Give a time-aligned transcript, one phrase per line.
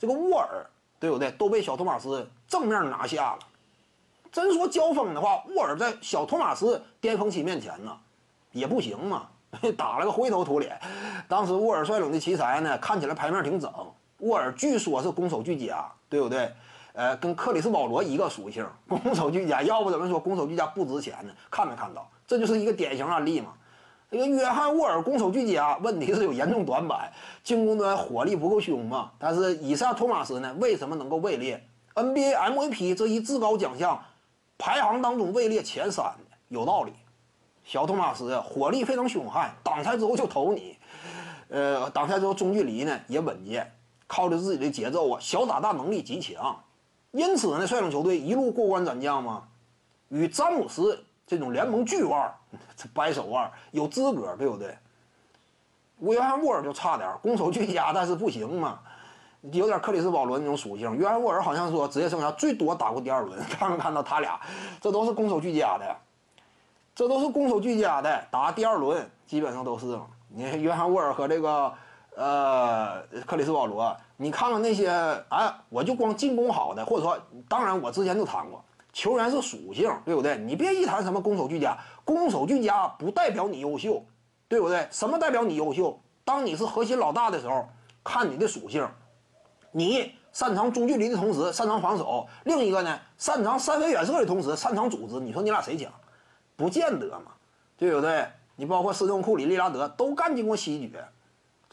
[0.00, 0.66] 这个沃尔，
[0.98, 1.30] 对不对？
[1.32, 3.38] 都被小托马斯正面拿下了。
[4.32, 7.94] 真说交锋的话，沃尔在小托马斯巅峰期面前呢，
[8.52, 9.28] 也不行嘛，
[9.76, 10.80] 打了个灰头土脸。
[11.28, 13.70] 当时沃尔率领的奇才呢，看起来牌面挺整。
[14.20, 16.50] 沃尔据说是攻守俱佳，对不对？
[16.94, 19.62] 呃，跟克里斯保罗一个属性， 攻守俱佳。
[19.62, 21.32] 要不怎么说攻守俱佳不值钱呢？
[21.50, 22.08] 看没看到？
[22.26, 23.52] 这就是一个典型案例嘛。
[24.10, 27.12] 这个约翰沃尔攻守俱佳，问题是有严重短板，
[27.44, 29.12] 进攻端火力不够凶嘛。
[29.18, 31.64] 但是以撒托马斯呢，为什么能够位列
[31.94, 34.02] NBA MVP 这一至高奖项
[34.58, 36.12] 排行当中位列前三？
[36.48, 36.92] 有道理。
[37.62, 40.76] 小托马斯火力非常凶悍，挡拆之后就投你，
[41.48, 43.72] 呃，挡拆之后中距离呢也稳健，
[44.08, 46.58] 靠着自己的节奏啊，小打大能力极强。
[47.12, 49.44] 因此呢，率领球队一路过关斩将嘛，
[50.08, 52.28] 与詹姆斯这种联盟巨腕，
[52.76, 54.76] 这掰手腕有资格，对不对？
[56.00, 58.80] 约翰沃尔就差点，攻守俱佳，但是不行嘛，
[59.52, 60.92] 有点克里斯保罗那种属性。
[60.96, 64.40] 约翰沃尔好像说职业生涯最多打过第二轮， 看没看到他俩？
[64.80, 65.96] 这都是攻守俱佳的，
[66.96, 69.96] 这都是攻守俱佳的，打第二轮基本上都是。
[70.26, 71.72] 你看约翰沃尔和这个。
[72.16, 74.90] 呃，克里斯保罗，你看看那些，
[75.28, 77.16] 哎，我就光进攻好的，或者说，
[77.48, 78.62] 当然我之前就谈过，
[78.92, 80.36] 球员是属性，对不对？
[80.38, 84.04] 你别一谈什么攻守俱佳，攻守俱佳不代表你优秀，
[84.48, 84.88] 对不对？
[84.90, 86.00] 什么代表你优秀？
[86.24, 87.68] 当你是核心老大的时候，
[88.02, 88.88] 看你的属性，
[89.72, 95.92] 你擅长中距离的同时擅长防守，另一个呢，擅长三分远射的同时擅长组织，你说你俩谁强？
[96.56, 97.32] 不见得嘛，
[97.76, 98.26] 对不对？
[98.56, 101.04] 你包括斯通库里、利拉德都干进过西决。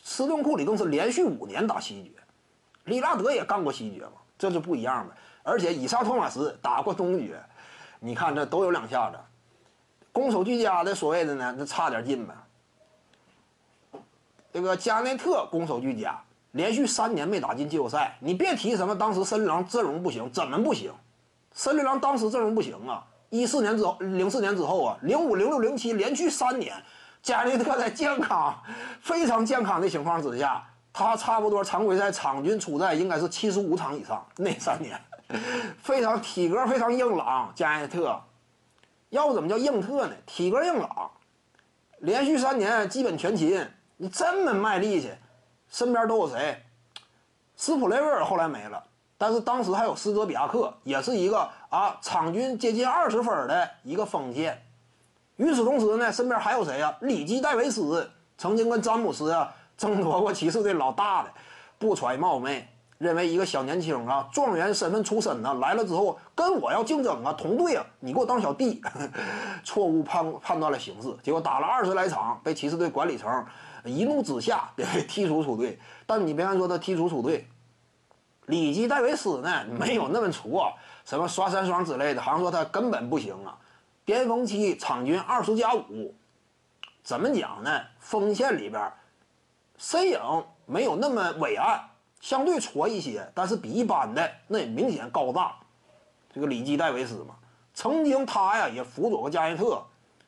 [0.01, 2.11] 斯顿库里更是连续五年打西决，
[2.85, 5.13] 利拉德也干过西决嘛，这就不一样呗。
[5.43, 7.41] 而且以撒托马斯打过东决，
[7.99, 9.17] 你看这都有两下子，
[10.11, 12.33] 攻守俱佳的所谓的呢，那差点劲呗。
[14.51, 16.19] 这个加内特攻守俱佳，
[16.51, 20.91] 连续三年没打进季后赛，你别提什么当时森林狼阵容不行，怎么不行？
[21.53, 26.73] 森林狼当时阵容不行啊，一四年之后，零四年之后啊，零五、零六、零七连续三年。
[27.23, 28.55] 加内特在健康、
[29.01, 30.65] 非常健康的情况之下，
[30.97, 34.25] 他差不多常规赛场均出赛应该是七十五场以上。
[34.37, 34.99] 那三年，
[35.77, 37.53] 非常体格非常硬朗。
[37.53, 38.19] 加内特，
[39.09, 40.15] 要不怎么叫硬特呢？
[40.25, 41.11] 体格硬朗，
[41.99, 43.63] 连续三年基本全勤。
[43.97, 45.11] 你这么卖力气，
[45.69, 46.63] 身边都有谁？
[47.55, 48.83] 斯普雷维尔后来没了，
[49.19, 54.59] 但是当时还有斯科比亚克，也是一个啊，场均接近二十分的一个锋线。
[55.35, 56.97] 与此同时呢，身边还有谁呀？
[57.01, 61.31] 里基戴维斯曾经跟詹姆斯啊争夺过骑士队老大的，
[61.77, 62.67] 不揣冒昧，
[62.97, 68.81] 认为一个小年轻啊，状元身份出身呢，来了之后跟我要竞争啊，同队啊，你给我当小弟，
[69.63, 73.45] 错误判判断了形势，结果打了二十来场，被骑士队管理层
[73.85, 74.69] 一怒之下
[75.07, 75.79] 踢出出队。
[76.05, 77.47] 但你别看说他踢出出队，
[78.47, 80.73] 里基戴维斯呢没有那么挫，
[81.05, 83.55] 什么刷三双之类的，好像说他根本不行啊。
[84.03, 86.15] 巅峰期场均二十加五，
[87.03, 87.81] 怎么讲呢？
[87.99, 88.91] 锋线里边，
[89.77, 90.19] 身影
[90.65, 91.79] 没有那么伟岸，
[92.19, 95.55] 相对矬一些，但是比一般的那也明显高大。
[96.33, 97.35] 这个里基戴维斯嘛，
[97.73, 99.81] 曾经他呀也辅佐过加内特，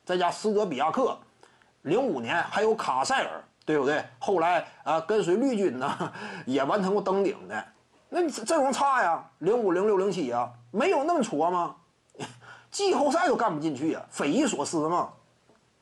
[0.04, 1.16] 再加斯德比亚克，
[1.82, 4.04] 零五年还有卡塞尔，对不对？
[4.18, 6.12] 后来啊跟随绿军呢
[6.46, 7.64] 也完成过登顶的，
[8.08, 11.76] 那阵容差呀，零五零六零七啊，没有那么矬吗？
[12.70, 15.10] 季后赛都干不进去啊，匪夷所思嘛！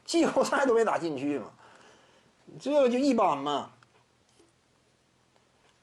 [0.07, 1.47] 季后赛都没打进去嘛，
[2.61, 3.71] 这就一般嘛。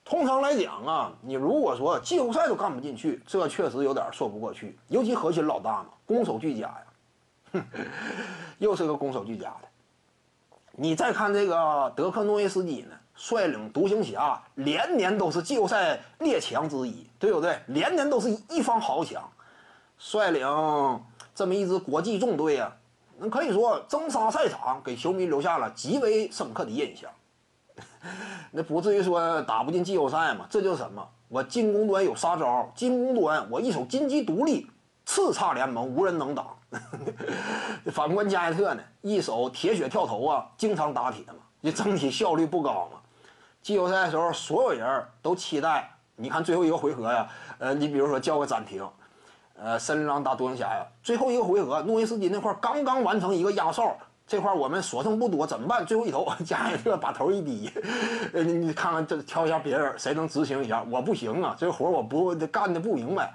[0.03, 4.77] 通常来讲啊，你如果说季后赛都干不进去，这确实有点说不过去。
[4.87, 7.65] 尤其核心老大嘛，攻守俱佳呀，
[8.59, 9.67] 又是个攻守俱佳的。
[10.73, 17.59] 你再看这个德克诺维斯基呢，率领独行侠连年都是季后赛列强之一，对不对？
[17.67, 19.23] 连年都是一方豪强。
[19.97, 20.45] 率领
[21.33, 22.75] 这么一支国际重队啊，
[23.17, 27.09] 那可以说征沙赛场，给球迷留下了极为深刻的印象。
[28.51, 30.45] 那不至于说打不进季后赛嘛？
[30.49, 31.07] 这就是什么？
[31.27, 34.69] 我进攻端有杀招，进攻端我一手金鸡独立，
[35.05, 36.47] 叱咤联盟，无人能挡。
[37.91, 42.99] 反观加内特呢，一手铁血跳投啊，经常打铁嘛，这整体效率不高嘛。
[43.61, 47.27] 季后赛的时候，所有人都期待，你看最后一个回合呀，
[47.59, 48.87] 呃，你比如说叫个暂停。
[49.57, 53.95] 呃，森林狼打独行侠呀，最后一个回合，诺维斯基那块刚刚完成一个压哨，
[54.27, 55.85] 这块我们所剩不多，怎么办？
[55.85, 57.71] 最后一投， 加一个把头一低，
[58.33, 63.33] 呃，你你看看这挑一下别人谁能执行一下，我不行啊，这活我不干的不明白，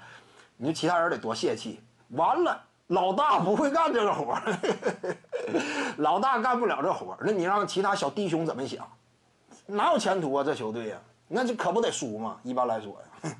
[0.57, 1.79] 你说其他人得多泄气。
[2.09, 4.37] 完了，老大不会干这个活
[5.97, 8.85] 老大干不了这活那你让其他小弟兄怎么想？
[9.65, 10.43] 哪有前途啊？
[10.43, 10.97] 这球队呀，
[11.27, 12.37] 那就可不得输嘛。
[12.43, 13.31] 一般来说呀，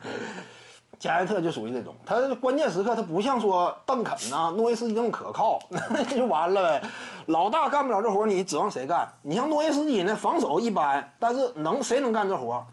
[1.01, 5.57] 加内特就属于这种，他关键时刻他不像说邓肯呐、诺维斯基那么可靠，
[5.89, 6.87] 那就完了呗。
[7.25, 9.11] 老大干不了这活，你指望谁干？
[9.23, 12.63] 你像诺维斯基呢，防守一般，但是能谁能干这活？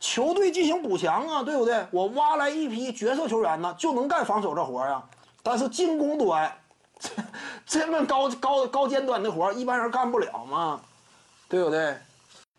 [0.00, 1.86] 球队进行补强啊，对不对？
[1.92, 5.00] 我挖来一批角色球员呢，就能干防守这活呀。
[5.44, 6.52] 但是进攻端，
[7.64, 10.80] 这么高高高尖端的活，一般人干不了嘛，
[11.48, 11.96] 对不对？